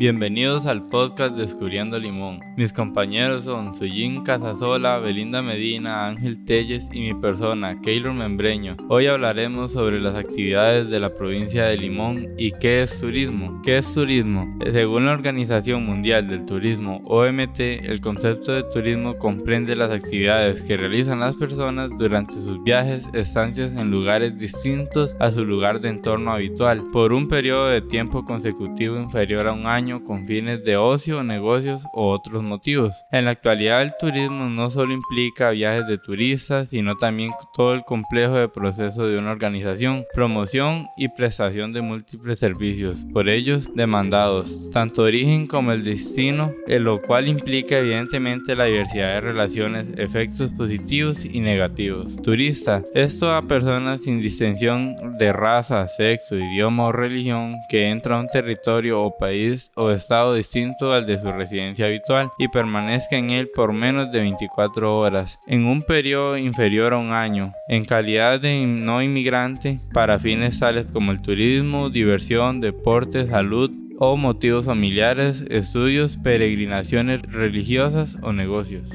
Bienvenidos 0.00 0.64
al 0.64 0.88
podcast 0.88 1.36
Descubriendo 1.36 1.98
Limón. 1.98 2.40
Mis 2.56 2.72
compañeros 2.72 3.44
son 3.44 3.74
Sujin 3.74 4.22
Casasola, 4.22 4.96
Belinda 4.96 5.42
Medina, 5.42 6.06
Ángel 6.06 6.42
Telles 6.46 6.88
y 6.90 7.00
mi 7.02 7.12
persona, 7.12 7.78
Keylor 7.82 8.14
Membreño. 8.14 8.78
Hoy 8.88 9.08
hablaremos 9.08 9.72
sobre 9.72 10.00
las 10.00 10.16
actividades 10.16 10.88
de 10.88 11.00
la 11.00 11.14
provincia 11.14 11.64
de 11.64 11.76
Limón 11.76 12.28
y 12.38 12.50
qué 12.50 12.80
es 12.80 12.98
turismo. 12.98 13.60
¿Qué 13.62 13.76
es 13.76 13.92
turismo? 13.92 14.46
Según 14.72 15.04
la 15.04 15.12
Organización 15.12 15.84
Mundial 15.84 16.26
del 16.28 16.46
Turismo, 16.46 17.02
OMT, 17.04 17.60
el 17.60 18.00
concepto 18.00 18.52
de 18.52 18.62
turismo 18.72 19.18
comprende 19.18 19.76
las 19.76 19.90
actividades 19.90 20.62
que 20.62 20.78
realizan 20.78 21.20
las 21.20 21.36
personas 21.36 21.90
durante 21.98 22.36
sus 22.36 22.64
viajes, 22.64 23.04
estancias 23.12 23.72
en 23.72 23.90
lugares 23.90 24.38
distintos 24.38 25.14
a 25.20 25.30
su 25.30 25.44
lugar 25.44 25.82
de 25.82 25.90
entorno 25.90 26.32
habitual, 26.32 26.84
por 26.90 27.12
un 27.12 27.28
periodo 27.28 27.68
de 27.68 27.82
tiempo 27.82 28.24
consecutivo 28.24 28.96
inferior 28.96 29.46
a 29.46 29.52
un 29.52 29.66
año 29.66 29.89
con 29.98 30.26
fines 30.26 30.64
de 30.64 30.76
ocio, 30.76 31.24
negocios 31.24 31.82
o 31.92 32.10
otros 32.10 32.42
motivos. 32.42 32.94
En 33.10 33.24
la 33.24 33.32
actualidad 33.32 33.82
el 33.82 33.92
turismo 33.98 34.46
no 34.46 34.70
solo 34.70 34.94
implica 34.94 35.50
viajes 35.50 35.86
de 35.88 35.98
turistas, 35.98 36.68
sino 36.68 36.96
también 36.96 37.32
todo 37.54 37.74
el 37.74 37.82
complejo 37.82 38.34
de 38.34 38.48
proceso 38.48 39.06
de 39.06 39.18
una 39.18 39.32
organización, 39.32 40.04
promoción 40.14 40.86
y 40.96 41.08
prestación 41.08 41.72
de 41.72 41.80
múltiples 41.80 42.38
servicios, 42.38 43.04
por 43.12 43.28
ellos 43.28 43.68
demandados, 43.74 44.70
tanto 44.70 45.02
origen 45.02 45.46
como 45.46 45.72
el 45.72 45.82
destino, 45.82 46.52
en 46.66 46.84
lo 46.84 47.02
cual 47.02 47.28
implica 47.28 47.78
evidentemente 47.78 48.54
la 48.54 48.66
diversidad 48.66 49.14
de 49.14 49.20
relaciones, 49.20 49.86
efectos 49.96 50.52
positivos 50.52 51.24
y 51.24 51.40
negativos. 51.40 52.16
Turista, 52.22 52.82
esto 52.94 53.32
a 53.32 53.42
personas 53.42 54.02
sin 54.02 54.20
distinción 54.20 55.18
de 55.18 55.32
raza, 55.32 55.88
sexo, 55.88 56.36
idioma 56.36 56.84
o 56.84 56.92
religión 56.92 57.54
que 57.68 57.88
entra 57.88 58.16
a 58.16 58.20
un 58.20 58.28
territorio 58.28 59.02
o 59.02 59.16
país 59.16 59.70
o 59.80 59.90
estado 59.90 60.34
distinto 60.34 60.92
al 60.92 61.06
de 61.06 61.18
su 61.18 61.30
residencia 61.32 61.86
habitual 61.86 62.30
y 62.38 62.48
permanezca 62.48 63.16
en 63.16 63.30
él 63.30 63.48
por 63.54 63.72
menos 63.72 64.12
de 64.12 64.20
24 64.20 64.98
horas, 64.98 65.38
en 65.46 65.64
un 65.66 65.82
periodo 65.82 66.36
inferior 66.36 66.92
a 66.92 66.98
un 66.98 67.12
año, 67.12 67.52
en 67.68 67.84
calidad 67.84 68.40
de 68.40 68.64
no 68.66 69.02
inmigrante 69.02 69.80
para 69.92 70.18
fines 70.18 70.58
tales 70.58 70.92
como 70.92 71.12
el 71.12 71.22
turismo, 71.22 71.90
diversión, 71.90 72.60
deporte, 72.60 73.26
salud, 73.26 73.70
o 74.02 74.16
motivos 74.16 74.64
familiares, 74.64 75.44
estudios, 75.50 76.16
peregrinaciones 76.16 77.20
religiosas 77.22 78.16
o 78.22 78.32
negocios. 78.32 78.88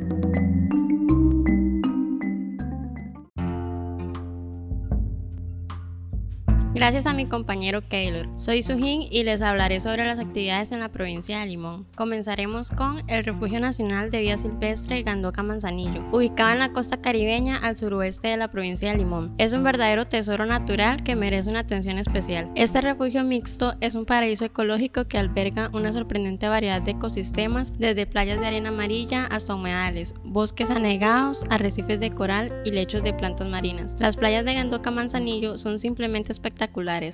Gracias 6.76 7.06
a 7.06 7.14
mi 7.14 7.26
compañero 7.26 7.88
Keylor. 7.88 8.28
Soy 8.36 8.62
Sujin 8.62 9.08
y 9.10 9.24
les 9.24 9.42
hablaré 9.42 9.80
sobre 9.80 10.04
las 10.06 10.20
actividades 10.20 10.74
en 10.74 10.82
la 10.82 10.90
provincia 10.90 11.40
de 11.40 11.46
Limón. 11.46 11.88
Comenzaremos 11.96 12.70
con 12.70 13.02
el 13.10 13.24
Refugio 13.24 13.62
Nacional 13.62 14.12
de 14.12 14.20
Vida 14.20 14.38
Silvestre 14.38 15.02
Gandoca 15.02 15.42
Manzanillo, 15.42 16.04
ubicado 16.12 16.52
en 16.52 16.60
la 16.60 16.74
costa 16.74 16.98
caribeña 16.98 17.56
al 17.56 17.78
suroeste 17.78 18.28
de 18.28 18.36
la 18.36 18.52
provincia 18.52 18.92
de 18.92 18.98
Limón. 18.98 19.34
Es 19.38 19.54
un 19.54 19.64
verdadero 19.64 20.06
tesoro 20.06 20.46
natural 20.46 21.02
que 21.02 21.16
merece 21.16 21.50
una 21.50 21.60
atención 21.60 21.98
especial. 21.98 22.52
Este 22.56 22.82
refugio 22.82 23.24
mixto 23.24 23.76
es 23.80 23.96
un 23.96 24.04
paraíso 24.04 24.44
ecológico 24.44 25.06
que 25.06 25.18
alberga 25.18 25.70
una 25.72 25.94
sorprendente 25.94 26.50
variedad 26.50 26.82
de 26.82 26.92
ecosistemas, 26.92 27.72
desde 27.80 28.06
playas 28.06 28.42
de 28.42 28.48
arena 28.48 28.68
amarilla 28.68 29.28
hasta 29.28 29.56
humedales, 29.56 30.14
bosques 30.26 30.70
anegados, 30.70 31.42
arrecifes 31.50 32.02
de 32.02 32.10
coral 32.10 32.52
y 32.66 32.72
lechos 32.72 33.02
de 33.02 33.14
plantas 33.14 33.48
marinas. 33.48 33.96
Las 33.98 34.18
playas 34.18 34.44
de 34.44 34.56
Gandoca 34.56 34.92
Manzanillo 34.92 35.58
son 35.58 35.80
simplemente 35.80 36.34
espectaculares 36.34 36.65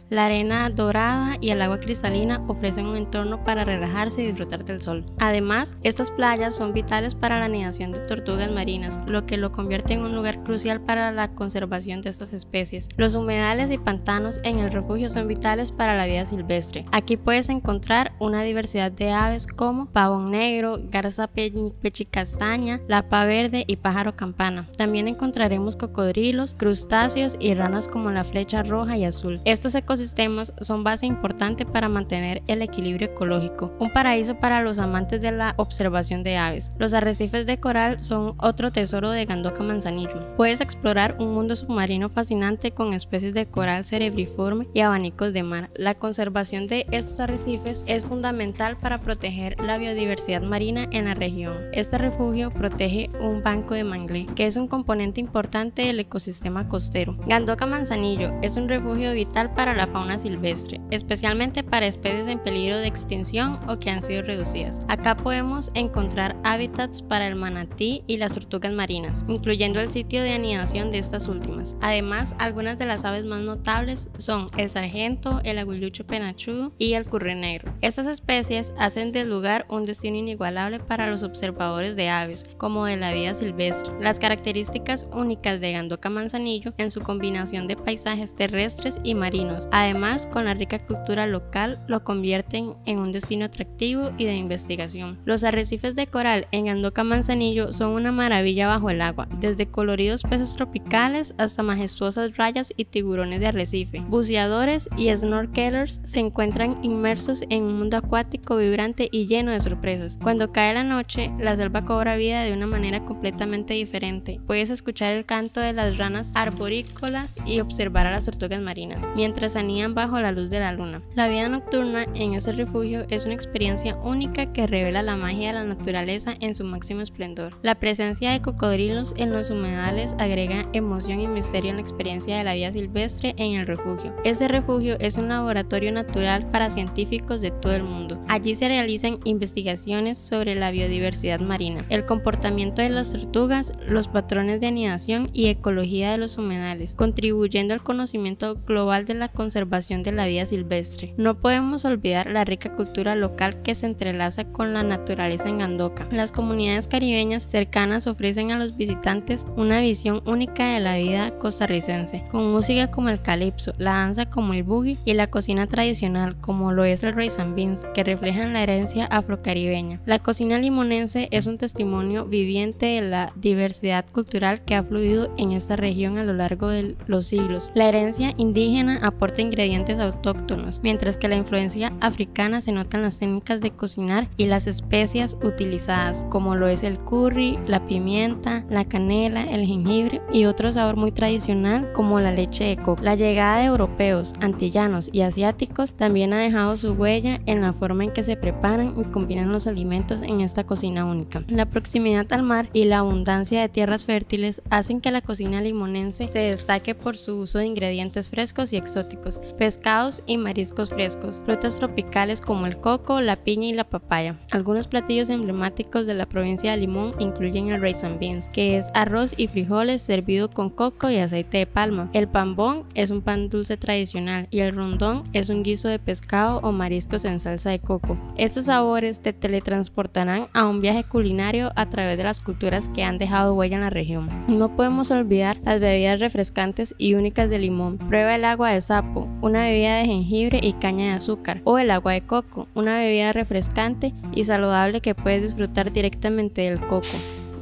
la 0.09 0.25
arena 0.25 0.69
dorada 0.69 1.38
y 1.39 1.49
el 1.52 1.61
agua 1.61 1.80
cristalina 1.80 2.44
ofrecen 2.47 2.88
un 2.88 2.95
entorno 2.95 3.44
para 3.44 3.63
relajarse 3.63 4.21
y 4.21 4.27
disfrutar 4.27 4.66
del 4.66 4.81
sol. 4.81 5.05
Además, 5.19 5.77
estas 5.83 6.09
playas 6.11 6.56
son 6.56 6.73
vitales 6.73 7.16
para 7.16 7.39
la 7.39 7.45
anidación 7.45 7.91
de 7.91 8.00
tortugas 8.00 8.51
marinas, 8.51 9.00
lo 9.07 9.25
que 9.25 9.38
lo 9.38 9.51
convierte 9.51 9.94
en 9.94 10.03
un 10.03 10.16
lugar 10.16 10.44
crucial 10.44 10.81
para 10.81 11.11
la 11.11 11.34
conservación 11.35 12.01
de 12.01 12.09
estas 12.09 12.34
especies. 12.34 12.90
Los 12.97 13.16
humedales 13.16 13.72
y 13.72 13.78
pantanos 13.78 14.40
en 14.44 14.59
el 14.59 14.72
refugio 14.72 15.09
son 15.09 15.28
vitales 15.28 15.72
para 15.72 15.95
la 15.95 16.06
vida 16.06 16.25
silvestre. 16.25 16.85
Aquí 16.91 17.17
puedes 17.17 17.50
encontrar 17.50 18.13
una 18.19 18.41
diversidad 18.44 18.91
de 18.91 19.11
aves 19.11 19.47
como 19.47 19.88
pavón 19.88 20.31
negro, 20.31 20.79
garza 20.90 21.28
pechicastaña, 21.28 22.81
lapa 22.88 23.25
verde 23.25 23.63
y 23.67 23.75
pájaro 23.75 24.16
campana. 24.16 24.67
También 24.78 25.07
encontraremos 25.07 25.75
cocodrilos, 25.75 26.56
crustáceos 26.56 27.35
y 27.40 27.53
ranas 27.53 27.88
como 27.88 28.11
la 28.11 28.23
flecha 28.23 28.63
roja 28.63 28.97
y 28.97 29.06
azul. 29.06 29.41
Estos 29.44 29.74
ecosistemas 29.74 30.53
son 30.62 30.84
base 30.84 31.07
importante 31.07 31.66
para 31.66 31.90
mantener 31.90 32.44
el 32.46 32.62
equilibrio 32.62 33.07
ecológico, 33.07 33.74
un 33.79 33.90
paraíso 33.90 34.35
para 34.35 34.62
los 34.62 34.78
amantes 34.78 35.19
de 35.19 35.31
la 35.31 35.56
observación 35.57 36.22
de 36.22 36.38
aves. 36.38 36.72
Los 36.78 36.94
arrecifes 36.94 37.47
de 37.47 37.59
coral 37.59 38.03
son 38.03 38.35
otro 38.38 38.72
tesoro 38.72 39.09
de 39.09 39.25
Gandoca 39.25 39.63
Manzanillo. 39.63 40.35
Puedes 40.38 40.62
explorar 40.62 41.16
un 41.19 41.34
mundo 41.34 41.56
submarino 41.56 42.09
fascinante 42.09 42.69
con 42.69 42.94
especies 42.94 43.34
de 43.34 43.47
coral 43.47 43.84
cerebriforme 43.84 44.68
y 44.75 44.81
abanicos 44.81 45.34
de 45.34 45.41
mar. 45.41 45.72
La 45.73 45.96
conservación 45.96 46.68
de 46.68 46.85
estos 46.91 47.19
arrecifes 47.19 47.84
es 47.88 48.06
fundamental 48.06 48.78
para 48.78 49.00
proteger 49.00 49.59
la 49.59 49.79
biodiversidad 49.79 50.44
marina 50.44 50.88
en 50.91 51.06
la 51.06 51.16
región. 51.16 51.58
Este 51.73 51.97
refugio 51.97 52.52
protege 52.52 53.09
un 53.19 53.41
banco 53.41 53.73
de 53.73 53.85
mangle, 53.85 54.28
que 54.35 54.46
es 54.46 54.56
un 54.56 54.68
componente 54.68 55.19
importante 55.19 55.81
del 55.81 56.00
ecosistema 56.00 56.68
costero. 56.69 57.18
Gandoca 57.25 57.66
Manzanillo 57.66 58.34
es 58.44 58.56
un 58.56 58.69
refugio 58.69 59.13
vital 59.13 59.31
para 59.31 59.74
la 59.74 59.88
fauna 59.88 60.18
silvestre, 60.18 60.81
especialmente 60.92 61.64
para 61.64 61.88
especies 61.88 62.28
en 62.28 62.40
peligro 62.40 62.78
de 62.78 62.88
extinción 62.88 63.59
o 63.68 63.80
que 63.80 63.90
han 63.90 64.02
sido 64.02 64.24
reducidas. 64.24 64.81
Acá 64.90 65.16
podemos 65.16 65.72
encontrar 65.74 66.36
hábitats 66.44 67.02
para 67.02 67.28
el 67.28 67.36
manatí 67.36 68.03
y 68.08 68.18
las 68.18 68.34
tortugas 68.34 68.74
marinas, 68.74 69.24
incluyendo 69.30 69.80
el 69.80 69.90
sitio 69.90 70.22
de 70.22 70.34
anidación 70.34 70.91
de 70.91 70.97
estas 70.97 71.30
últimas. 71.30 71.78
Además, 71.81 72.36
algunas 72.40 72.78
de 72.78 72.86
las 72.86 73.06
aves 73.06 73.25
más 73.25 73.40
notables 73.40 74.09
son 74.18 74.50
el 74.58 74.70
sargento, 74.70 75.40
el 75.46 75.59
aguilucho 75.59 76.06
penachudo 76.06 76.74
y 76.78 76.94
el 76.94 77.06
curre 77.06 77.36
negro. 77.36 77.74
Estas 77.80 78.08
especies 78.08 78.74
hacen 78.78 79.14
del 79.14 79.30
lugar 79.30 79.66
un 79.70 79.86
destino 79.86 80.18
inigualable 80.18 80.80
para 80.80 81.09
los 81.09 81.24
observadores 81.24 81.96
de 81.96 82.09
aves, 82.09 82.44
como 82.58 82.86
de 82.86 82.97
la 82.97 83.14
vida 83.14 83.34
silvestre. 83.34 83.94
Las 84.02 84.20
características 84.20 85.08
únicas 85.14 85.62
de 85.62 85.72
Gandoca 85.72 86.09
Manzanillo 86.09 86.74
en 86.78 86.91
su 86.91 87.00
combinación 87.00 87.68
de 87.68 87.78
paisajes 87.78 88.36
terrestres 88.36 89.00
y 89.03 89.21
marinos. 89.22 89.68
Además, 89.72 90.28
con 90.28 90.46
la 90.46 90.56
rica 90.56 90.80
cultura 90.86 91.28
local, 91.28 91.78
lo 91.88 92.04
convierten 92.04 92.74
en 92.86 93.00
un 93.00 93.12
destino 93.12 93.46
atractivo 93.46 94.12
y 94.18 94.26
de 94.26 94.36
investigación. 94.36 95.20
Los 95.26 95.44
arrecifes 95.44 95.96
de 95.96 96.08
coral 96.08 96.48
en 96.52 96.70
Andoca 96.70 97.04
Manzanillo 97.04 97.72
son 97.72 97.92
una 97.92 98.12
maravilla 98.12 98.68
bajo 98.68 98.90
el 98.90 99.02
agua, 99.02 99.28
desde 99.40 99.68
coloridos 99.68 100.24
peces 100.24 100.56
tropicales 100.56 101.36
hasta 101.38 101.62
majestuosas 101.62 102.36
rayas 102.36 102.74
y 102.76 102.86
tiburones 102.86 103.40
de 103.40 103.48
arrecife. 103.48 104.00
Buceadores 104.09 104.90
y 104.98 105.16
snorkelers 105.16 106.02
se 106.03 106.20
encuentran 106.20 106.84
inmersos 106.84 107.44
en 107.50 107.64
un 107.64 107.78
mundo 107.78 107.98
acuático 107.98 108.58
vibrante 108.58 109.08
y 109.12 109.28
lleno 109.28 109.52
de 109.52 109.59
sorpresas. 109.59 110.18
Cuando 110.22 110.52
cae 110.52 110.74
la 110.74 110.84
noche, 110.84 111.32
la 111.38 111.56
selva 111.56 111.86
cobra 111.86 112.16
vida 112.16 112.42
de 112.42 112.53
una 112.53 112.66
manera 112.66 113.06
completamente 113.06 113.76
diferente. 113.76 114.40
Puedes 114.48 114.72
escuchar 114.72 115.14
el 115.14 115.26
canto 115.26 115.59
de 115.59 115.74
las 115.74 115.98
ranas 115.98 116.32
arborícolas 116.34 117.38
y 117.46 117.59
observar 117.59 118.08
a 118.08 118.12
las 118.12 118.26
tortugas 118.26 118.62
marinas 118.62 119.08
mientras 119.16 119.55
anidan 119.55 119.94
bajo 119.94 120.19
la 120.19 120.31
luz 120.31 120.49
de 120.49 120.59
la 120.59 120.73
luna. 120.73 121.01
La 121.16 121.27
vida 121.27 121.49
nocturna 121.49 122.05
en 122.16 122.33
ese 122.33 122.51
refugio 122.51 123.05
es 123.09 123.25
una 123.25 123.33
experiencia 123.33 123.95
única 123.97 124.51
que 124.53 124.67
revela 124.67 125.01
la 125.01 125.17
magia 125.17 125.47
de 125.47 125.53
la 125.53 125.63
naturaleza 125.63 126.35
en 126.39 126.55
su 126.55 126.63
máximo 126.63 127.01
esplendor. 127.01 127.53
La 127.61 127.75
presencia 127.75 128.31
de 128.31 128.41
cocodrilos 128.41 129.13
en 129.17 129.33
los 129.33 129.49
humedales 129.49 130.16
agrega 130.19 130.66
emoción 130.73 131.19
y 131.19 131.27
misterio 131.27 131.72
en 131.72 131.77
la 131.77 131.81
experiencia 131.81 132.38
de 132.38 132.44
la 132.44 132.53
vida 132.53 132.72
silvestre 132.72 133.33
en 133.38 133.59
el 133.59 133.67
refugio. 133.67 134.13
Ese 134.23 134.47
refugio 134.47 134.97
es 134.99 135.17
un 135.17 135.29
laboratorio 135.29 135.91
natural 135.91 136.49
para 136.52 136.69
científicos 136.69 137.41
de 137.41 137.52
todo 137.52 137.73
el 137.73 137.84
mundo. 137.84 138.19
Allí 138.28 138.55
se 138.55 138.67
realizan 138.67 139.19
investigaciones 139.23 140.17
sobre 140.17 140.55
la 140.55 140.72
biodiversidad 140.72 141.40
marina, 141.40 141.85
el 141.90 142.05
comportamiento 142.05 142.81
de 142.81 142.90
las 142.90 143.11
tortugas, 143.11 143.73
los 143.85 144.07
patrones 144.07 144.61
de 144.61 144.67
anidación 144.67 145.29
y 145.34 145.47
ecología 145.47 146.11
de 146.11 146.17
los 146.17 146.37
humedales, 146.37 146.96
contribuyendo 146.96 147.73
al 147.73 147.84
conocimiento 147.84 148.55
global 148.66 149.01
de 149.06 149.14
la 149.14 149.28
conservación 149.28 150.03
de 150.03 150.12
la 150.12 150.28
vida 150.28 150.46
silvestre. 150.46 151.14
No 151.18 151.40
podemos 151.40 151.86
olvidar 151.86 152.30
la 152.30 152.46
rica 152.46 152.72
cultura 152.72 153.16
local 153.16 153.62
que 153.62 153.76
se 153.76 153.86
entrelaza 153.86 154.46
con 154.46 154.74
la 154.74 154.84
naturaleza 154.84 155.50
en 155.50 155.62
Andoca. 155.62 156.08
Las 156.12 156.32
comunidades 156.32 156.88
caribeñas 156.88 157.44
cercanas 157.44 158.08
ofrecen 158.08 158.52
a 158.52 158.58
los 158.58 158.78
visitantes 158.78 159.46
una 159.56 159.82
visión 159.82 160.22
única 160.26 160.74
de 160.74 160.80
la 160.80 160.98
vida 160.98 161.32
costarricense, 161.40 162.24
con 162.32 162.52
música 162.52 162.92
como 162.92 163.09
el 163.09 163.22
calipso, 163.22 163.74
la 163.78 163.94
danza 163.94 164.26
como 164.28 164.53
el 164.53 164.64
boogie 164.64 164.98
y 165.06 165.14
la 165.14 165.28
cocina 165.28 165.68
tradicional 165.68 166.36
como 166.42 166.72
lo 166.72 166.84
es 166.84 167.03
el 167.03 167.16
rice 167.16 167.42
and 167.42 167.56
beans, 167.56 167.86
que 167.94 168.03
reflejan 168.03 168.53
la 168.53 168.64
herencia 168.64 169.06
afrocaribeña. 169.06 170.02
La 170.06 170.20
cocina 170.20 170.58
limonense 170.58 171.28
es 171.32 171.48
un 171.48 171.58
testimonio 171.58 172.26
viviente 172.26 172.86
de 172.86 173.02
la 173.02 173.34
diversidad 173.36 174.06
cultural 174.12 174.62
que 174.62 174.76
ha 174.76 174.84
fluido 174.84 175.34
en 175.38 175.52
esta 175.52 175.76
región 175.76 176.18
a 176.18 176.24
lo 176.24 176.34
largo 176.34 176.70
de 176.70 176.96
los 177.08 177.28
siglos. 177.28 177.72
La 177.74 177.88
herencia 177.88 178.34
indígena 178.38 178.91
aporta 179.02 179.41
ingredientes 179.41 179.99
autóctonos, 179.99 180.79
mientras 180.84 181.17
que 181.17 181.28
la 181.28 181.35
influencia 181.35 181.93
africana 182.02 182.61
se 182.61 182.72
nota 182.72 182.97
en 182.97 183.03
las 183.03 183.20
técnicas 183.20 183.61
de 183.61 183.72
cocinar 183.72 184.28
y 184.38 184.46
las 184.46 184.67
especias 184.67 185.38
utilizadas, 185.43 186.26
como 186.29 186.55
lo 186.55 186.67
es 186.67 186.84
el 186.84 186.99
curry, 186.99 187.59
la 187.67 187.85
pimienta, 187.88 188.66
la 188.70 188.85
canela, 188.85 189.43
el 189.43 189.66
jengibre 189.66 190.22
y 190.32 190.46
otro 190.46 190.72
sabor 190.72 190.96
muy 190.96 191.11
tradicional 191.11 191.91
como 191.93 192.20
la 192.20 192.32
leche 192.32 192.64
de 192.64 192.78
coco. 192.78 193.03
La 193.03 193.16
llegada 193.16 193.59
de 193.59 193.66
europeos, 193.66 194.34
antillanos 194.41 195.09
y 195.11 195.22
asiáticos 195.22 195.93
también 195.93 196.34
ha 196.34 196.40
dejado 196.40 196.78
su 196.78 196.93
huella 196.93 197.40
en 197.46 197.61
la 197.61 197.73
forma 197.73 198.03
en 198.03 198.11
que 198.11 198.23
se 198.23 198.35
preparan 198.35 198.93
y 198.99 199.03
combinan 199.05 199.52
los 199.52 199.67
alimentos 199.67 200.22
en 200.22 200.41
esta 200.41 200.64
cocina 200.64 201.05
única. 201.05 201.43
La 201.47 201.66
proximidad 201.66 202.32
al 202.32 202.43
mar 202.43 202.70
y 202.73 202.85
la 202.85 202.99
abundancia 202.99 203.61
de 203.61 203.70
tierras 203.70 204.05
fértiles 204.05 204.61
hacen 204.70 205.02
que 205.02 205.11
la 205.11 205.22
cocina 205.22 205.61
limonense 205.61 206.29
se 206.32 206.40
destaque 206.40 206.96
por 206.96 207.17
su 207.17 207.38
uso 207.38 207.59
de 207.59 207.66
ingredientes 207.66 208.29
frescos 208.29 208.73
y 208.73 208.78
exóticos, 208.81 209.39
pescados 209.57 210.22
y 210.25 210.37
mariscos 210.37 210.89
frescos, 210.89 211.41
frutas 211.45 211.78
tropicales 211.78 212.41
como 212.41 212.66
el 212.66 212.78
coco, 212.78 213.22
la 213.22 213.37
piña 213.37 213.67
y 213.67 213.73
la 213.73 213.85
papaya. 213.85 214.39
Algunos 214.51 214.87
platillos 214.87 215.29
emblemáticos 215.29 216.05
de 216.05 216.13
la 216.13 216.25
provincia 216.25 216.72
de 216.72 216.78
Limón 216.78 217.13
incluyen 217.19 217.69
el 217.69 217.81
rice 217.81 218.05
and 218.05 218.19
beans, 218.19 218.49
que 218.49 218.78
es 218.78 218.89
arroz 218.93 219.33
y 219.37 219.47
frijoles 219.47 220.01
servido 220.01 220.49
con 220.49 220.69
coco 220.69 221.09
y 221.09 221.17
aceite 221.17 221.59
de 221.59 221.67
palma. 221.67 222.09
El 222.13 222.28
pambón 222.28 222.85
es 222.95 223.11
un 223.11 223.22
pan 223.22 223.49
dulce 223.49 223.78
tradicional 223.78 224.47
y 224.51 224.59
el 224.59 224.75
rondón 224.75 225.23
es 225.33 225.49
un 225.49 225.63
guiso 225.63 225.87
de 225.87 225.99
pescado 225.99 226.59
o 226.63 226.72
mariscos 226.72 227.25
en 227.25 227.39
salsa 227.39 227.69
de 227.69 227.79
coco. 227.79 228.17
Estos 228.37 228.66
sabores 228.66 229.22
te 229.22 229.33
teletransportarán 229.33 230.47
a 230.53 230.67
un 230.67 230.81
viaje 230.81 231.03
culinario 231.03 231.72
a 231.75 231.89
través 231.89 232.17
de 232.17 232.23
las 232.23 232.39
culturas 232.39 232.87
que 232.89 233.03
han 233.03 233.17
dejado 233.17 233.53
huella 233.53 233.75
en 233.75 233.81
la 233.81 233.89
región. 233.89 234.29
No 234.47 234.75
podemos 234.75 235.11
olvidar 235.11 235.57
las 235.63 235.79
bebidas 235.79 236.19
refrescantes 236.19 236.95
y 236.97 237.13
únicas 237.16 237.49
de 237.49 237.59
limón. 237.59 237.97
Prueba 237.97 238.35
el 238.35 238.45
agua 238.45 238.60
de 238.69 238.81
sapo, 238.81 239.28
una 239.41 239.66
bebida 239.66 239.97
de 239.97 240.05
jengibre 240.05 240.59
y 240.61 240.73
caña 240.73 241.08
de 241.08 241.13
azúcar, 241.13 241.61
o 241.63 241.79
el 241.79 241.91
agua 241.91 242.13
de 242.13 242.22
coco, 242.22 242.67
una 242.75 242.99
bebida 242.99 243.34
refrescante 243.34 244.13
y 244.34 244.43
saludable 244.43 245.02
que 245.02 245.16
puedes 245.16 245.41
disfrutar 245.41 245.91
directamente 245.91 246.61
del 246.61 246.79
coco. 246.79 247.08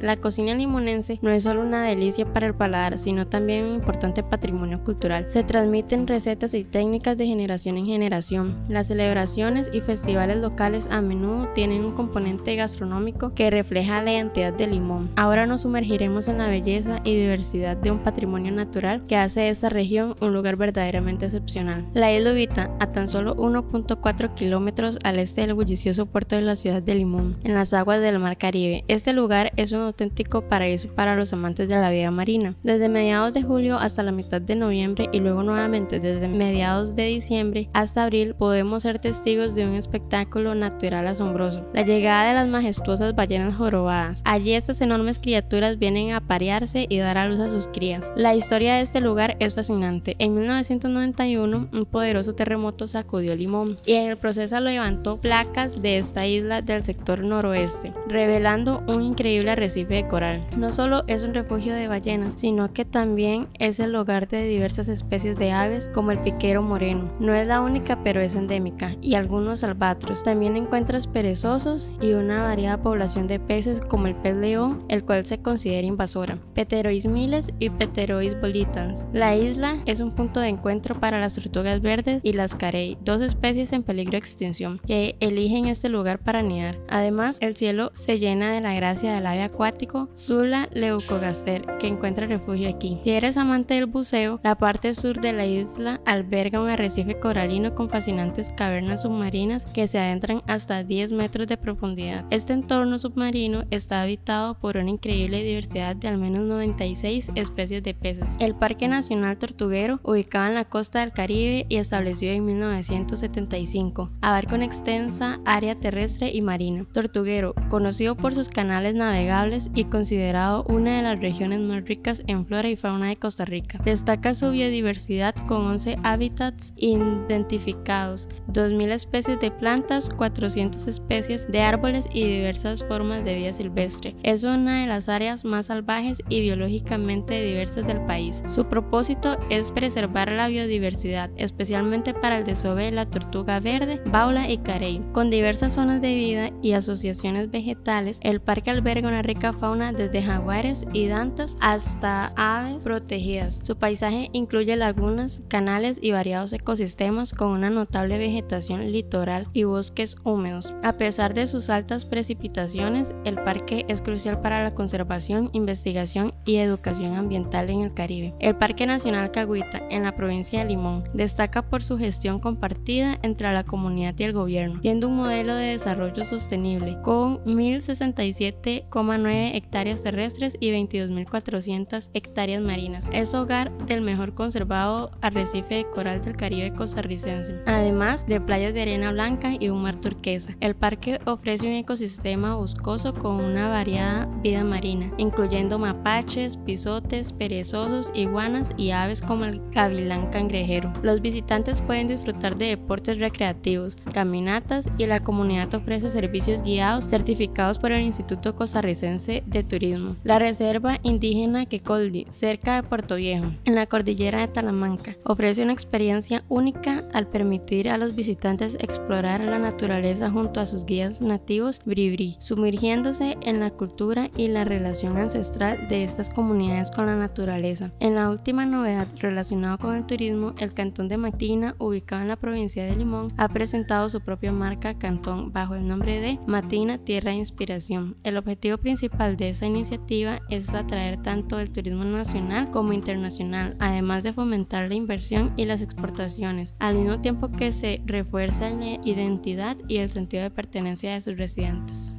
La 0.00 0.16
cocina 0.16 0.54
limonense 0.54 1.18
no 1.20 1.30
es 1.30 1.42
solo 1.42 1.60
una 1.60 1.82
delicia 1.84 2.24
para 2.24 2.46
el 2.46 2.54
paladar, 2.54 2.96
sino 2.96 3.26
también 3.26 3.66
un 3.66 3.74
importante 3.74 4.22
patrimonio 4.22 4.82
cultural. 4.82 5.28
Se 5.28 5.44
transmiten 5.44 6.06
recetas 6.06 6.54
y 6.54 6.64
técnicas 6.64 7.18
de 7.18 7.26
generación 7.26 7.76
en 7.76 7.84
generación. 7.84 8.56
Las 8.68 8.86
celebraciones 8.86 9.68
y 9.72 9.82
festivales 9.82 10.38
locales 10.38 10.88
a 10.90 11.02
menudo 11.02 11.48
tienen 11.48 11.84
un 11.84 11.92
componente 11.92 12.56
gastronómico 12.56 13.34
que 13.34 13.50
refleja 13.50 14.02
la 14.02 14.14
identidad 14.14 14.54
de 14.54 14.68
Limón. 14.68 15.10
Ahora 15.16 15.44
nos 15.44 15.62
sumergiremos 15.62 16.28
en 16.28 16.38
la 16.38 16.48
belleza 16.48 17.00
y 17.04 17.16
diversidad 17.16 17.76
de 17.76 17.90
un 17.90 17.98
patrimonio 17.98 18.52
natural 18.52 19.04
que 19.06 19.16
hace 19.16 19.40
de 19.40 19.48
esta 19.50 19.68
región 19.68 20.14
un 20.22 20.32
lugar 20.32 20.56
verdaderamente 20.56 21.26
excepcional. 21.26 21.86
La 21.92 22.10
isla 22.10 22.32
Ubita, 22.32 22.74
a 22.80 22.90
tan 22.92 23.06
solo 23.06 23.36
1.4 23.36 24.34
kilómetros 24.34 24.98
al 25.04 25.18
este 25.18 25.42
del 25.42 25.54
bullicioso 25.54 26.06
puerto 26.06 26.36
de 26.36 26.42
la 26.42 26.56
ciudad 26.56 26.82
de 26.82 26.94
Limón, 26.94 27.36
en 27.44 27.52
las 27.52 27.74
aguas 27.74 28.00
del 28.00 28.18
Mar 28.18 28.38
Caribe. 28.38 28.84
Este 28.88 29.12
lugar 29.12 29.52
es 29.56 29.72
un 29.72 29.89
auténtico 29.90 30.42
paraíso 30.42 30.88
para 30.88 31.16
los 31.16 31.32
amantes 31.32 31.68
de 31.68 31.76
la 31.76 31.90
vida 31.90 32.10
marina. 32.10 32.54
Desde 32.62 32.88
mediados 32.88 33.34
de 33.34 33.42
julio 33.42 33.76
hasta 33.76 34.02
la 34.02 34.12
mitad 34.12 34.40
de 34.40 34.56
noviembre 34.56 35.08
y 35.12 35.20
luego 35.20 35.42
nuevamente 35.42 36.00
desde 36.00 36.28
mediados 36.28 36.96
de 36.96 37.06
diciembre 37.06 37.68
hasta 37.72 38.04
abril 38.04 38.34
podemos 38.34 38.82
ser 38.82 38.98
testigos 38.98 39.54
de 39.54 39.66
un 39.66 39.74
espectáculo 39.74 40.54
natural 40.54 41.06
asombroso. 41.06 41.64
La 41.72 41.82
llegada 41.82 42.28
de 42.28 42.34
las 42.34 42.48
majestuosas 42.48 43.14
ballenas 43.14 43.56
jorobadas. 43.56 44.22
Allí 44.24 44.54
estas 44.54 44.80
enormes 44.80 45.18
criaturas 45.18 45.78
vienen 45.78 46.12
a 46.12 46.20
parearse 46.20 46.86
y 46.88 46.98
dar 46.98 47.18
a 47.18 47.26
luz 47.26 47.40
a 47.40 47.48
sus 47.48 47.68
crías. 47.68 48.10
La 48.16 48.34
historia 48.34 48.76
de 48.76 48.82
este 48.82 49.00
lugar 49.00 49.36
es 49.40 49.54
fascinante. 49.54 50.16
En 50.18 50.34
1991 50.34 51.68
un 51.72 51.84
poderoso 51.86 52.34
terremoto 52.34 52.86
sacudió 52.86 53.34
Limón 53.34 53.78
y 53.86 53.94
en 53.94 54.08
el 54.08 54.16
proceso 54.16 54.60
levantó 54.60 55.20
placas 55.20 55.82
de 55.82 55.98
esta 55.98 56.26
isla 56.26 56.62
del 56.62 56.84
sector 56.84 57.20
noroeste, 57.24 57.92
revelando 58.06 58.82
un 58.86 59.02
increíble 59.02 59.50
arrecife 59.50 59.79
coral. 60.08 60.46
No 60.56 60.72
solo 60.72 61.04
es 61.06 61.22
un 61.22 61.34
refugio 61.34 61.74
de 61.74 61.88
ballenas, 61.88 62.34
sino 62.34 62.72
que 62.72 62.84
también 62.84 63.48
es 63.58 63.80
el 63.80 63.94
hogar 63.94 64.28
de 64.28 64.44
diversas 64.44 64.88
especies 64.88 65.38
de 65.38 65.52
aves 65.52 65.88
como 65.94 66.10
el 66.10 66.18
piquero 66.18 66.62
moreno. 66.62 67.10
No 67.20 67.34
es 67.34 67.46
la 67.46 67.60
única, 67.60 68.02
pero 68.02 68.20
es 68.20 68.34
endémica, 68.34 68.96
y 69.00 69.14
algunos 69.14 69.64
albatros. 69.64 70.22
También 70.22 70.56
encuentras 70.56 71.06
perezosos 71.06 71.88
y 72.00 72.12
una 72.12 72.42
variada 72.42 72.82
población 72.82 73.26
de 73.26 73.40
peces 73.40 73.80
como 73.80 74.06
el 74.06 74.14
pez 74.14 74.36
león, 74.36 74.84
el 74.88 75.04
cual 75.04 75.24
se 75.24 75.40
considera 75.40 75.86
invasora. 75.86 76.38
Pterois 76.54 77.06
miles 77.06 77.52
y 77.58 77.70
Pterois 77.70 78.40
bolitans. 78.40 79.06
La 79.12 79.36
isla 79.36 79.82
es 79.86 80.00
un 80.00 80.14
punto 80.14 80.40
de 80.40 80.48
encuentro 80.48 80.94
para 80.94 81.20
las 81.20 81.34
tortugas 81.34 81.80
verdes 81.80 82.20
y 82.22 82.32
las 82.32 82.54
carey, 82.54 82.98
dos 83.02 83.20
especies 83.22 83.72
en 83.72 83.82
peligro 83.82 84.12
de 84.12 84.18
extinción, 84.18 84.80
que 84.86 85.16
eligen 85.20 85.66
este 85.66 85.88
lugar 85.88 86.18
para 86.18 86.40
anidar. 86.40 86.78
Además, 86.88 87.38
el 87.40 87.56
cielo 87.56 87.90
se 87.94 88.18
llena 88.18 88.52
de 88.52 88.60
la 88.60 88.74
gracia 88.74 89.12
del 89.12 89.26
ave 89.26 89.42
acuática 89.42 89.69
Sula 90.14 90.68
leucogaster, 90.72 91.64
que 91.78 91.86
encuentra 91.86 92.26
refugio 92.26 92.68
aquí. 92.68 93.00
Si 93.04 93.10
eres 93.10 93.36
amante 93.36 93.74
del 93.74 93.86
buceo, 93.86 94.40
la 94.42 94.56
parte 94.56 94.94
sur 94.94 95.20
de 95.20 95.32
la 95.32 95.46
isla 95.46 96.00
alberga 96.04 96.60
un 96.60 96.68
arrecife 96.68 97.18
coralino 97.18 97.74
con 97.74 97.88
fascinantes 97.88 98.50
cavernas 98.56 99.02
submarinas 99.02 99.64
que 99.66 99.86
se 99.86 99.98
adentran 99.98 100.42
hasta 100.46 100.82
10 100.82 101.12
metros 101.12 101.46
de 101.46 101.56
profundidad. 101.56 102.24
Este 102.30 102.52
entorno 102.52 102.98
submarino 102.98 103.64
está 103.70 104.02
habitado 104.02 104.58
por 104.58 104.76
una 104.76 104.90
increíble 104.90 105.42
diversidad 105.42 105.96
de 105.96 106.08
al 106.08 106.18
menos 106.18 106.42
96 106.42 107.30
especies 107.34 107.82
de 107.82 107.94
peces. 107.94 108.28
El 108.40 108.54
Parque 108.54 108.88
Nacional 108.88 109.38
Tortuguero, 109.38 110.00
ubicado 110.02 110.48
en 110.48 110.54
la 110.54 110.64
costa 110.64 111.00
del 111.00 111.12
Caribe 111.12 111.66
y 111.68 111.76
establecido 111.76 112.32
en 112.32 112.44
1975, 112.44 114.10
abarca 114.20 114.56
una 114.56 114.64
extensa 114.64 115.40
área 115.44 115.74
terrestre 115.74 116.30
y 116.32 116.42
marina. 116.42 116.86
Tortuguero, 116.92 117.54
conocido 117.68 118.16
por 118.16 118.34
sus 118.34 118.48
canales 118.48 118.94
navegables 118.94 119.59
y 119.74 119.84
considerado 119.84 120.64
una 120.68 120.96
de 120.96 121.02
las 121.02 121.20
regiones 121.20 121.60
más 121.60 121.84
ricas 121.84 122.22
en 122.26 122.46
flora 122.46 122.68
y 122.68 122.76
fauna 122.76 123.08
de 123.08 123.16
Costa 123.16 123.44
Rica. 123.44 123.78
Destaca 123.84 124.34
su 124.34 124.50
biodiversidad 124.50 125.34
con 125.46 125.66
11 125.66 125.98
hábitats 126.02 126.72
identificados, 126.76 128.28
2.000 128.52 128.90
especies 128.90 129.40
de 129.40 129.50
plantas, 129.50 130.08
400 130.10 130.86
especies 130.86 131.46
de 131.50 131.60
árboles 131.60 132.06
y 132.12 132.24
diversas 132.24 132.84
formas 132.84 133.24
de 133.24 133.36
vida 133.36 133.52
silvestre. 133.52 134.16
Es 134.22 134.44
una 134.44 134.82
de 134.82 134.86
las 134.86 135.08
áreas 135.08 135.44
más 135.44 135.66
salvajes 135.66 136.18
y 136.28 136.40
biológicamente 136.40 137.42
diversas 137.42 137.86
del 137.86 138.00
país. 138.06 138.42
Su 138.46 138.66
propósito 138.66 139.38
es 139.50 139.70
preservar 139.72 140.32
la 140.32 140.48
biodiversidad, 140.48 141.30
especialmente 141.36 142.14
para 142.14 142.38
el 142.38 142.44
desove 142.44 142.90
la 142.90 143.06
tortuga 143.06 143.60
verde, 143.60 144.00
baula 144.06 144.50
y 144.50 144.58
carey. 144.58 145.02
Con 145.12 145.30
diversas 145.30 145.72
zonas 145.72 146.00
de 146.00 146.14
vida 146.14 146.50
y 146.62 146.72
asociaciones 146.72 147.50
vegetales, 147.50 148.20
el 148.22 148.40
parque 148.40 148.70
alberga 148.70 149.08
una 149.08 149.22
rica 149.22 149.39
fauna 149.40 149.92
desde 149.92 150.22
jaguares 150.22 150.86
y 150.92 151.08
dantas 151.08 151.56
hasta 151.60 152.32
aves 152.36 152.84
protegidas. 152.84 153.60
Su 153.62 153.76
paisaje 153.76 154.28
incluye 154.32 154.76
lagunas, 154.76 155.40
canales 155.48 155.98
y 156.00 156.12
variados 156.12 156.52
ecosistemas 156.52 157.32
con 157.32 157.48
una 157.48 157.70
notable 157.70 158.18
vegetación 158.18 158.92
litoral 158.92 159.48
y 159.52 159.64
bosques 159.64 160.16
húmedos. 160.24 160.72
A 160.82 160.92
pesar 160.92 161.34
de 161.34 161.46
sus 161.46 161.70
altas 161.70 162.04
precipitaciones, 162.04 163.14
el 163.24 163.36
parque 163.36 163.84
es 163.88 164.00
crucial 164.00 164.40
para 164.40 164.62
la 164.62 164.74
conservación, 164.74 165.50
investigación 165.52 166.34
y 166.44 166.56
educación 166.56 167.16
ambiental 167.16 167.70
en 167.70 167.80
el 167.80 167.94
Caribe. 167.94 168.34
El 168.38 168.56
Parque 168.56 168.86
Nacional 168.86 169.30
Caguita, 169.30 169.82
en 169.90 170.04
la 170.04 170.14
provincia 170.14 170.60
de 170.60 170.66
Limón, 170.66 171.04
destaca 171.14 171.62
por 171.62 171.82
su 171.82 171.98
gestión 171.98 172.40
compartida 172.40 173.18
entre 173.22 173.52
la 173.52 173.64
comunidad 173.64 174.14
y 174.18 174.24
el 174.24 174.32
gobierno, 174.32 174.80
siendo 174.82 175.08
un 175.08 175.16
modelo 175.16 175.54
de 175.54 175.72
desarrollo 175.72 176.24
sostenible 176.24 176.98
con 177.02 177.38
1067,9 177.44 179.29
hectáreas 179.30 180.02
terrestres 180.02 180.56
y 180.60 180.70
22.400 180.70 182.10
hectáreas 182.14 182.62
marinas. 182.62 183.08
Es 183.12 183.34
hogar 183.34 183.76
del 183.86 184.00
mejor 184.00 184.34
conservado 184.34 185.10
arrecife 185.20 185.76
de 185.76 185.86
coral 185.90 186.22
del 186.22 186.36
Caribe 186.36 186.72
costarricense, 186.74 187.54
además 187.66 188.26
de 188.26 188.40
playas 188.40 188.74
de 188.74 188.82
arena 188.82 189.12
blanca 189.12 189.54
y 189.58 189.68
un 189.68 189.82
mar 189.82 190.00
turquesa. 190.00 190.56
El 190.60 190.74
parque 190.74 191.20
ofrece 191.24 191.66
un 191.66 191.72
ecosistema 191.72 192.56
boscoso 192.56 193.12
con 193.12 193.36
una 193.36 193.68
variada 193.68 194.26
vida 194.42 194.64
marina, 194.64 195.12
incluyendo 195.18 195.78
mapaches, 195.78 196.56
pisotes, 196.56 197.32
perezosos, 197.32 198.10
iguanas 198.14 198.70
y 198.76 198.90
aves 198.90 199.22
como 199.22 199.44
el 199.44 199.60
gavilán 199.70 200.30
cangrejero. 200.30 200.92
Los 201.02 201.20
visitantes 201.20 201.80
pueden 201.80 202.08
disfrutar 202.08 202.56
de 202.56 202.66
deportes 202.66 203.18
recreativos, 203.18 203.96
caminatas 204.12 204.88
y 204.98 205.06
la 205.06 205.20
comunidad 205.20 205.72
ofrece 205.74 206.10
servicios 206.10 206.62
guiados 206.62 207.08
certificados 207.08 207.78
por 207.78 207.92
el 207.92 208.02
Instituto 208.02 208.54
Costarricense 208.54 209.19
de 209.26 209.64
turismo, 209.68 210.16
la 210.24 210.38
Reserva 210.38 210.98
Indígena 211.02 211.66
Quecoldi, 211.66 212.26
cerca 212.30 212.76
de 212.76 212.88
Puerto 212.88 213.16
Viejo, 213.16 213.52
en 213.66 213.74
la 213.74 213.84
cordillera 213.84 214.40
de 214.40 214.48
Talamanca. 214.48 215.16
Ofrece 215.24 215.62
una 215.62 215.74
experiencia 215.74 216.42
única 216.48 217.04
al 217.12 217.26
permitir 217.26 217.90
a 217.90 217.98
los 217.98 218.16
visitantes 218.16 218.78
explorar 218.80 219.42
la 219.42 219.58
naturaleza 219.58 220.30
junto 220.30 220.58
a 220.58 220.66
sus 220.66 220.86
guías 220.86 221.20
nativos 221.20 221.80
Bribri, 221.84 222.36
sumergiéndose 222.40 223.36
en 223.42 223.60
la 223.60 223.70
cultura 223.70 224.30
y 224.38 224.48
la 224.48 224.64
relación 224.64 225.18
ancestral 225.18 225.86
de 225.88 226.02
estas 226.02 226.30
comunidades 226.30 226.90
con 226.90 227.04
la 227.04 227.16
naturaleza. 227.16 227.92
En 228.00 228.14
la 228.14 228.30
última 228.30 228.64
novedad 228.64 229.06
relacionada 229.18 229.76
con 229.76 229.96
el 229.96 230.06
turismo, 230.06 230.54
el 230.58 230.72
cantón 230.72 231.08
de 231.08 231.18
Matina, 231.18 231.74
ubicado 231.78 232.22
en 232.22 232.28
la 232.28 232.36
provincia 232.36 232.84
de 232.84 232.96
Limón, 232.96 233.34
ha 233.36 233.48
presentado 233.48 234.08
su 234.08 234.22
propia 234.22 234.50
marca 234.50 234.98
Cantón 234.98 235.52
bajo 235.52 235.74
el 235.74 235.86
nombre 235.86 236.20
de 236.20 236.38
Matina 236.46 236.96
Tierra 236.96 237.32
de 237.32 237.36
Inspiración. 237.36 238.16
El 238.24 238.38
objetivo 238.38 238.78
principal 238.78 239.09
de 239.18 239.50
esta 239.50 239.66
iniciativa 239.66 240.40
es 240.48 240.72
atraer 240.72 241.22
tanto 241.22 241.60
el 241.60 241.70
turismo 241.70 242.04
nacional 242.04 242.70
como 242.70 242.92
internacional, 242.92 243.76
además 243.78 244.22
de 244.22 244.32
fomentar 244.32 244.88
la 244.88 244.94
inversión 244.94 245.52
y 245.56 245.66
las 245.66 245.82
exportaciones, 245.82 246.74
al 246.78 246.96
mismo 246.96 247.20
tiempo 247.20 247.50
que 247.50 247.72
se 247.72 248.02
refuerza 248.06 248.70
la 248.70 248.98
identidad 249.04 249.76
y 249.88 249.98
el 249.98 250.10
sentido 250.10 250.42
de 250.42 250.50
pertenencia 250.50 251.12
de 251.12 251.20
sus 251.20 251.36
residentes. 251.36 252.14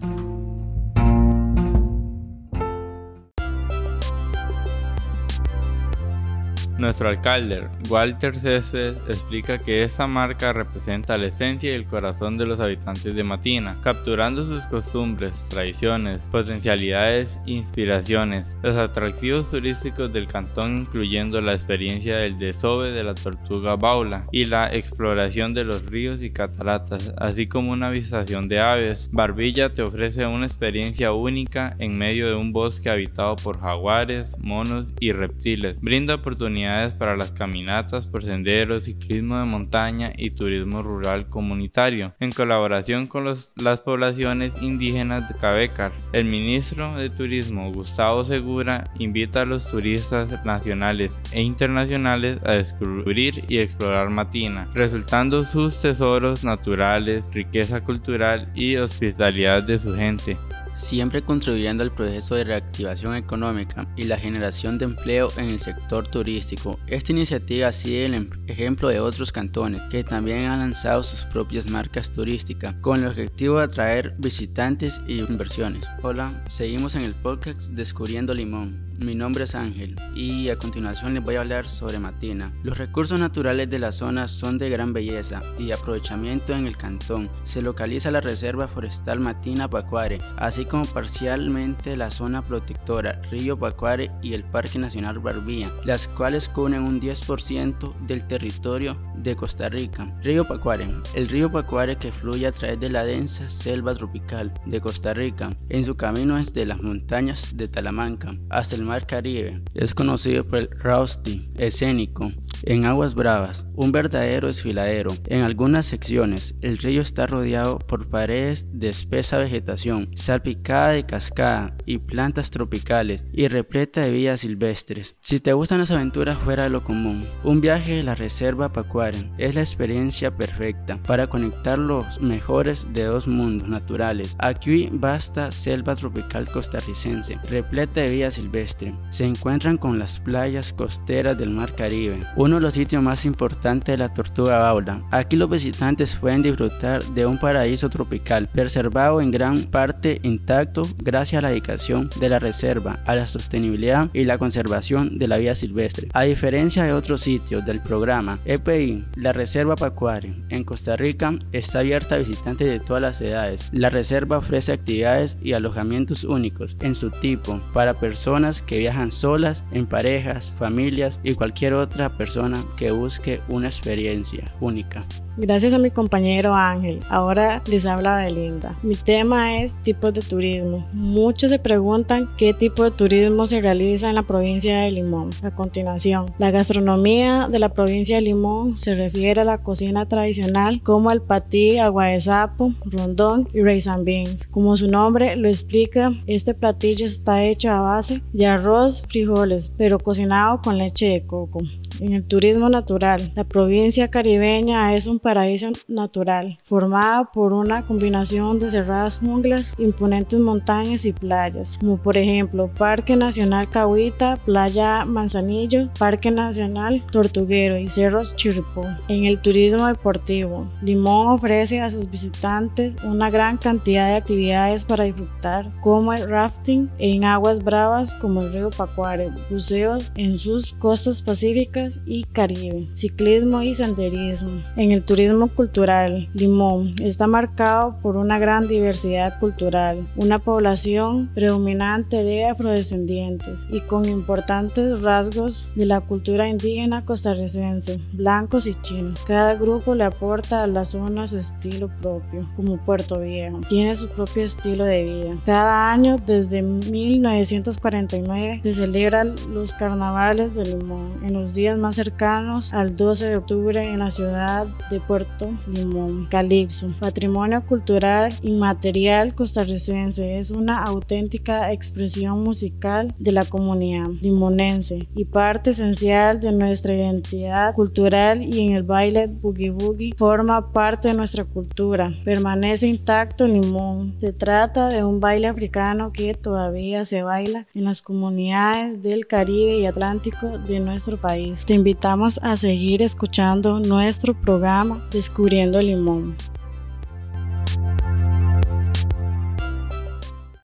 Nuestro 6.82 7.10
alcalde, 7.10 7.68
Walter 7.92 8.40
Céspedes, 8.40 8.98
explica 9.08 9.60
que 9.60 9.84
esta 9.84 10.08
marca 10.08 10.52
representa 10.52 11.16
la 11.16 11.28
esencia 11.28 11.70
y 11.70 11.76
el 11.76 11.86
corazón 11.86 12.40
de 12.40 12.48
los 12.48 12.60
habitantes 12.60 13.14
de 13.14 13.24
Matina, 13.24 13.78
capturando 13.84 14.48
sus 14.48 14.64
costumbres, 14.64 15.32
tradiciones, 15.48 16.18
potencialidades 16.32 17.38
e 17.46 17.52
inspiraciones. 17.52 18.48
Los 18.64 18.78
atractivos 18.78 19.52
turísticos 19.52 20.12
del 20.12 20.26
cantón 20.26 20.80
incluyendo 20.80 21.40
la 21.40 21.54
experiencia 21.54 22.18
del 22.18 22.40
desove 22.40 22.90
de 22.90 23.04
la 23.04 23.14
tortuga 23.14 23.76
baula 23.76 24.26
y 24.32 24.46
la 24.46 24.74
exploración 24.74 25.54
de 25.54 25.66
los 25.66 25.86
ríos 25.86 26.24
y 26.24 26.32
cataratas, 26.32 27.14
así 27.20 27.46
como 27.46 27.74
una 27.74 27.92
visitación 27.92 28.48
de 28.48 28.60
aves. 28.60 29.08
Barbilla 29.12 29.72
te 29.72 29.84
ofrece 29.84 30.26
una 30.26 30.48
experiencia 30.48 31.14
única 31.14 31.76
en 31.78 31.96
medio 31.96 32.28
de 32.28 32.34
un 32.34 32.52
bosque 32.52 32.90
habitado 32.90 33.36
por 33.36 33.60
jaguares, 33.60 34.36
monos 34.40 34.88
y 35.00 35.12
reptiles. 35.12 35.80
Brinda 35.80 36.16
oportunidades 36.16 36.71
para 36.98 37.18
las 37.18 37.32
caminatas 37.32 38.08
por 38.08 38.24
senderos, 38.24 38.86
ciclismo 38.86 39.38
de 39.38 39.46
montaña 39.46 40.14
y 40.16 40.32
turismo 40.32 40.82
rural 40.82 41.28
comunitario, 41.30 42.14
en 42.20 42.32
colaboración 42.32 43.08
con 43.08 43.26
las 43.56 43.80
poblaciones 43.82 44.54
indígenas 44.62 45.28
de 45.28 45.36
Cabecar. 45.36 45.92
El 46.14 46.26
ministro 46.26 46.96
de 46.96 47.10
Turismo, 47.10 47.72
Gustavo 47.72 48.24
Segura, 48.24 48.86
invita 48.98 49.42
a 49.42 49.46
los 49.46 49.66
turistas 49.66 50.46
nacionales 50.46 51.20
e 51.32 51.42
internacionales 51.42 52.40
a 52.46 52.56
descubrir 52.56 53.44
y 53.48 53.58
explorar 53.58 54.10
Matina, 54.10 54.68
resultando 54.74 55.44
sus 55.44 55.82
tesoros 55.82 56.44
naturales, 56.44 57.26
riqueza 57.32 57.82
cultural 57.82 58.50
y 58.56 58.78
hospitalidad 58.78 59.64
de 59.64 59.78
su 59.78 59.94
gente 59.96 60.38
siempre 60.76 61.24
contribuyendo 61.24 61.84
al 61.84 61.94
proceso 61.94 62.36
de 62.36 62.44
reactivación 62.44 63.16
económica 63.16 63.88
y 63.96 64.04
la 64.04 64.18
generación 64.18 64.78
de 64.78 64.86
empleo 64.86 65.30
en 65.38 65.50
el 65.50 65.60
sector 65.60 66.08
turístico. 66.08 66.80
Esta 66.88 67.12
iniciativa 67.12 67.72
sigue 67.72 68.06
el 68.06 68.14
em-, 68.14 68.30
ejemplo 68.48 68.90
de 68.90 69.00
otros 69.00 69.32
cantones 69.32 69.82
que 69.90 70.04
también 70.04 70.44
han 70.44 70.60
lanzado 70.60 71.04
sus 71.04 71.26
propias 71.26 71.70
marcas 71.70 72.12
turísticas 72.12 72.76
con 72.82 73.00
el 73.00 73.08
objetivo 73.08 73.58
de 73.58 73.66
atraer 73.66 74.16
visitantes 74.18 75.02
y 75.08 75.20
inversiones. 75.20 75.86
Hola, 76.02 76.44
seguimos 76.50 76.96
en 76.96 77.04
el 77.04 77.16
podcast 77.16 77.72
Descubriendo 77.72 78.34
Limón. 78.34 78.92
Mi 79.02 79.16
nombre 79.16 79.46
es 79.46 79.56
Ángel 79.56 79.96
y 80.14 80.50
a 80.50 80.58
continuación 80.58 81.16
les 81.16 81.24
voy 81.24 81.36
a 81.36 81.40
hablar 81.40 81.68
sobre 81.68 81.98
Matina. 81.98 82.54
Los 82.62 82.78
recursos 82.78 83.20
naturales 83.20 83.68
de 83.68 83.80
la 83.80 83.92
zona 83.92 84.28
son 84.28 84.60
de 84.60 84.70
gran 84.70 84.94
belleza 84.94 85.42
y 85.58 85.72
aprovechamiento 85.72 86.54
en 86.54 86.68
el 86.68 86.78
cantón. 86.78 87.28
Se 87.44 87.64
localiza 87.64 88.12
la 88.12 88.22
Reserva 88.22 88.68
Forestal 88.68 89.20
Matina 89.20 89.68
Pacuare, 89.68 90.20
así 90.38 90.61
como 90.66 90.86
parcialmente 90.86 91.96
la 91.98 92.12
zona 92.12 92.42
protectora 92.42 93.22
Río 93.32 93.58
Pacuare 93.58 94.12
y 94.22 94.34
el 94.34 94.44
Parque 94.44 94.80
Nacional 94.80 95.20
Barbía, 95.20 95.72
las 95.86 96.08
cuales 96.08 96.50
cubren 96.50 96.84
un 96.84 97.00
10% 97.00 97.96
del 98.06 98.28
territorio 98.28 98.98
de 99.16 99.36
Costa 99.36 99.70
Rica. 99.70 100.14
Río 100.22 100.48
Pacuare, 100.48 100.88
el 101.16 101.30
río 101.30 101.52
Pacuare 101.52 101.98
que 101.98 102.12
fluye 102.12 102.48
a 102.48 102.52
través 102.52 102.80
de 102.80 102.90
la 102.90 103.04
densa 103.04 103.50
selva 103.50 103.94
tropical 103.94 104.54
de 104.66 104.82
Costa 104.82 105.14
Rica, 105.14 105.50
en 105.70 105.86
su 105.86 105.96
camino 105.96 106.36
desde 106.36 106.66
las 106.66 106.82
montañas 106.82 107.56
de 107.56 107.68
Talamanca 107.68 108.36
hasta 108.50 108.76
el 108.76 108.84
mar 108.84 109.08
Caribe. 109.08 109.62
Es 109.74 109.94
conocido 109.94 110.46
por 110.46 110.60
el 110.60 110.70
Rusty 110.72 111.50
escénico 111.56 112.32
en 112.64 112.86
aguas 112.86 113.16
bravas, 113.16 113.66
un 113.76 113.92
verdadero 113.92 114.48
desfiladero. 114.48 115.12
En 115.28 115.42
algunas 115.42 115.86
secciones, 115.86 116.56
el 116.62 116.78
río 116.78 117.02
está 117.02 117.28
rodeado 117.28 117.80
por 117.80 118.10
paredes 118.10 118.66
de 118.72 118.90
espesa 118.90 119.38
vegetación, 119.38 120.10
salpicada 120.16 120.90
de 120.90 121.06
cascada 121.06 121.76
y 121.86 121.98
plantas 121.98 122.52
tropicales 122.52 123.26
y 123.32 123.48
repleta 123.48 124.02
de 124.02 124.12
vías 124.12 124.42
silvestres. 124.42 125.16
Si 125.20 125.40
te 125.40 125.54
gustan 125.54 125.80
las 125.80 125.92
aventuras 125.92 126.38
fuera 126.38 126.64
de 126.64 126.70
lo 126.70 126.84
común, 126.84 127.26
un 127.44 127.62
viaje 127.62 128.00
a 128.00 128.04
la 128.04 128.16
reserva 128.16 128.72
Pacuaren 128.72 129.34
es 129.38 129.56
la 129.56 129.62
experiencia 129.62 130.36
perfecta 130.36 131.02
para 131.04 131.28
conectar 131.28 131.78
los 131.80 132.22
mejores 132.22 132.88
de 132.94 133.06
dos 133.06 133.28
mundos 133.28 133.68
naturales. 133.68 134.36
Aquí 134.40 134.90
basta 134.92 135.52
selva 135.52 135.96
tropical 135.96 136.50
costarricense, 136.50 137.38
repleta 137.50 138.02
de 138.02 138.12
vías 138.12 138.36
silvestres. 138.36 138.94
Se 139.10 139.26
encuentran 139.26 139.78
con 139.78 140.00
las 140.00 140.20
playas 140.20 140.74
costeras 140.74 141.38
del 141.38 141.50
Mar 141.50 141.76
Caribe, 141.76 142.20
uno 142.52 142.60
de 142.60 142.64
los 142.64 142.74
sitios 142.74 143.02
más 143.02 143.26
importantes 143.26 143.94
de 143.94 143.98
la 143.98 144.14
Tortuga 144.14 144.58
Baula. 144.58 145.02
Aquí 145.10 145.38
los 145.38 145.50
visitantes 145.50 146.18
pueden 146.18 146.42
disfrutar 146.42 147.02
de 147.02 147.26
un 147.26 147.40
paraíso 147.40 147.90
tropical, 147.90 148.50
preservado 148.52 149.22
en 149.22 149.32
gran 149.32 149.64
parte 149.64 150.20
intacto 150.24 150.82
gracias 150.98 151.40
a 151.40 151.44
la 151.44 151.48
dedicación 151.48 152.10
de 152.20 152.28
la 152.28 152.40
reserva, 152.40 153.00
a 153.06 153.16
la 153.16 153.26
sostenibilidad 153.26 154.10
y 154.12 154.26
la 154.26 154.38
conservación 154.38 155.18
de 155.18 155.30
la 155.30 155.38
vida 155.38 155.56
silvestre. 155.56 156.10
A 156.12 156.24
diferencia 156.24 156.84
de 156.84 156.92
otros 156.92 157.22
sitios 157.22 157.66
del 157.66 157.80
programa 157.80 158.40
EPI, 158.44 159.06
la 159.16 159.32
Reserva 159.32 159.78
Pacuare 159.78 160.34
en 160.50 160.66
Costa 160.66 160.98
Rica 160.98 161.34
está 161.54 161.80
abierta 161.80 162.16
a 162.16 162.20
visitantes 162.20 162.68
de 162.68 162.82
todas 162.82 163.02
las 163.02 163.22
edades. 163.22 163.70
La 163.72 163.90
reserva 163.90 164.40
ofrece 164.40 164.74
actividades 164.74 165.38
y 165.42 165.54
alojamientos 165.54 166.26
únicos 166.26 166.76
en 166.82 166.96
su 166.96 167.12
tipo 167.12 167.62
para 167.72 167.94
personas 167.94 168.62
que 168.62 168.80
viajan 168.80 169.14
solas, 169.14 169.64
en 169.72 169.86
parejas, 169.86 170.54
familias 170.58 171.22
y 171.24 171.36
cualquier 171.36 171.76
otra 171.76 172.18
persona 172.18 172.41
que 172.78 172.92
busque 172.92 173.42
una 173.50 173.68
experiencia 173.68 174.52
única. 174.60 175.06
Gracias 175.38 175.74
a 175.74 175.78
mi 175.78 175.92
compañero 175.92 176.54
Ángel. 176.54 177.00
Ahora 177.10 177.64
les 177.70 177.86
habla 177.86 178.18
Belinda. 178.18 178.78
Mi 178.84 178.96
tema 178.96 179.62
es 179.62 179.74
tipos 179.82 180.14
de 180.14 180.22
turismo. 180.22 180.86
Muchos 180.92 181.52
se 181.52 181.60
preguntan 181.60 182.30
qué 182.38 182.54
tipo 182.54 182.84
de 182.84 182.92
turismo 182.92 183.46
se 183.46 183.62
realiza 183.62 184.10
en 184.10 184.16
la 184.16 184.24
provincia 184.24 184.82
de 184.82 184.92
Limón. 184.92 185.30
A 185.42 185.52
continuación, 185.52 186.26
la 186.38 186.52
gastronomía 186.52 187.48
de 187.50 187.60
la 187.60 187.70
provincia 187.70 188.18
de 188.18 188.24
Limón 188.24 188.78
se 188.78 188.94
refiere 188.94 189.42
a 189.42 189.46
la 189.46 189.60
cocina 189.60 190.06
tradicional 190.06 190.82
como 190.84 191.12
el 191.12 191.22
patí, 191.22 191.78
agua 191.78 192.08
de 192.08 192.20
sapo, 192.20 192.74
rondón 192.84 193.48
y 193.54 193.62
rice 193.62 193.90
and 193.90 194.04
beans. 194.04 194.48
Como 194.48 194.76
su 194.76 194.88
nombre 194.88 195.38
lo 195.38 195.48
explica, 195.48 196.12
este 196.28 196.54
platillo 196.54 197.06
está 197.06 197.44
hecho 197.44 197.72
a 197.72 197.80
base 197.80 198.22
de 198.34 198.48
arroz, 198.48 199.04
frijoles, 199.10 199.72
pero 199.78 199.98
cocinado 199.98 200.62
con 200.62 200.78
leche 200.78 201.06
de 201.08 201.26
coco. 201.26 201.62
En 202.02 202.14
el 202.14 202.24
turismo 202.24 202.68
natural, 202.68 203.32
la 203.36 203.44
provincia 203.44 204.08
caribeña 204.08 204.96
es 204.96 205.06
un 205.06 205.20
paraíso 205.20 205.68
natural, 205.88 206.58
formada 206.64 207.26
por 207.26 207.54
una 207.54 207.84
combinación 207.86 208.58
de 208.58 208.72
cerradas 208.72 209.20
junglas, 209.20 209.76
imponentes 209.78 210.40
montañas 210.40 211.06
y 211.06 211.14
playas, 211.14 211.78
como 211.80 211.98
por 211.98 212.18
ejemplo 212.18 212.72
Parque 212.76 213.16
Nacional 213.16 213.70
Cahuita, 213.70 214.38
Playa 214.38 215.06
Manzanillo, 215.06 215.92
Parque 216.00 216.32
Nacional 216.32 217.06
Tortuguero 217.12 217.78
y 217.78 217.88
Cerros 217.88 218.36
Chirripó. 218.36 218.84
En 219.08 219.26
el 219.26 219.40
turismo 219.40 219.86
deportivo, 219.86 220.68
Limón 220.82 221.28
ofrece 221.28 221.82
a 221.82 221.90
sus 221.92 222.10
visitantes 222.10 222.96
una 223.04 223.30
gran 223.30 223.58
cantidad 223.58 224.08
de 224.08 224.16
actividades 224.16 224.86
para 224.86 225.04
disfrutar, 225.04 225.72
como 225.82 226.14
el 226.14 226.28
rafting 226.28 226.90
en 226.98 227.26
aguas 227.26 227.64
bravas 227.64 228.12
como 228.16 228.42
el 228.42 228.52
río 228.52 228.72
Pacuare, 228.72 229.30
buceos 229.52 230.12
en 230.16 230.40
sus 230.40 230.74
costas 230.74 231.22
pacíficas, 231.22 231.91
Y 232.06 232.24
Caribe, 232.24 232.90
ciclismo 232.94 233.62
y 233.62 233.74
senderismo. 233.74 234.62
En 234.76 234.92
el 234.92 235.04
turismo 235.04 235.48
cultural, 235.48 236.30
Limón 236.34 236.96
está 237.02 237.28
marcado 237.28 237.98
por 238.02 238.18
una 238.18 238.40
gran 238.40 238.68
diversidad 238.68 239.40
cultural, 239.40 240.08
una 240.16 240.40
población 240.40 241.30
predominante 241.34 242.24
de 242.24 242.46
afrodescendientes 242.46 243.60
y 243.72 243.82
con 243.82 244.08
importantes 244.08 245.02
rasgos 245.02 245.70
de 245.76 245.86
la 245.86 246.02
cultura 246.02 246.48
indígena 246.48 247.06
costarricense, 247.06 248.00
blancos 248.14 248.68
y 248.68 248.76
chinos. 248.82 249.24
Cada 249.26 249.56
grupo 249.56 249.96
le 249.96 250.04
aporta 250.04 250.64
a 250.64 250.68
la 250.68 250.86
zona 250.86 251.28
su 251.28 251.38
estilo 251.38 251.90
propio, 252.02 252.48
como 252.56 252.78
Puerto 252.78 253.20
Viejo. 253.20 253.62
Tiene 253.70 253.96
su 253.96 254.08
propio 254.10 254.44
estilo 254.44 254.84
de 254.84 255.04
vida. 255.04 255.38
Cada 255.46 255.92
año, 255.92 256.18
desde 256.26 256.62
1949, 256.62 258.62
se 258.64 258.74
celebran 258.74 259.36
los 259.54 259.74
carnavales 259.74 260.54
de 260.56 260.66
Limón 260.66 261.20
en 261.24 261.34
los 261.34 261.54
días 261.54 261.78
más 261.82 261.96
cercanos 261.96 262.74
al 262.74 262.96
12 262.96 263.30
de 263.30 263.38
octubre 263.38 263.92
en 263.92 264.00
la 264.00 264.12
ciudad 264.12 264.68
de 264.90 265.00
Puerto 265.00 265.50
Limón. 265.68 266.28
Calipso, 266.30 266.92
patrimonio 267.00 267.66
cultural 267.66 268.32
inmaterial 268.42 269.34
costarricense, 269.36 270.40
es 270.40 270.52
una 270.52 270.84
auténtica 270.84 271.72
expresión 271.74 272.44
musical 272.44 273.14
de 273.20 273.32
la 273.32 273.44
comunidad 273.44 274.10
limonense 274.22 275.08
y 275.16 275.26
parte 275.26 275.72
esencial 275.72 276.40
de 276.40 276.52
nuestra 276.52 276.94
identidad 276.94 277.74
cultural 277.74 278.44
y 278.44 278.62
en 278.62 278.74
el 278.74 278.84
baile 278.84 279.28
boogie 279.28 279.72
boogie 279.72 280.14
forma 280.16 280.72
parte 280.72 281.10
de 281.10 281.16
nuestra 281.16 281.44
cultura. 281.44 282.14
Permanece 282.24 282.88
intacto 282.88 283.48
Limón. 283.48 284.16
Se 284.22 284.34
trata 284.34 284.90
de 284.90 285.04
un 285.04 285.20
baile 285.20 285.48
africano 285.48 286.12
que 286.14 286.34
todavía 286.34 287.06
se 287.06 287.24
baila 287.24 287.68
en 287.74 287.86
las 287.86 288.02
comunidades 288.02 289.02
del 289.02 289.28
Caribe 289.28 289.78
y 289.78 289.86
Atlántico 289.86 290.60
de 290.60 290.80
nuestro 290.80 291.18
país. 291.18 291.61
Te 291.66 291.76
invitamos 291.76 292.40
a 292.42 292.58
seguir 292.58 293.04
escuchando 293.04 293.80
nuestro 293.80 294.34
programa 294.34 295.08
Descubriendo 295.12 295.80
Limón. 295.80 296.36